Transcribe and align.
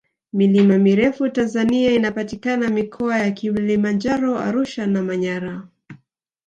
milima 0.33 0.77
mirefu 0.77 1.29
tanzania 1.29 1.91
inapatikana 1.91 2.69
mikoa 2.69 3.19
ya 3.19 3.31
kilimanjaro 3.31 4.39
arusha 4.39 4.87
na 4.87 5.01
manyara 5.03 5.67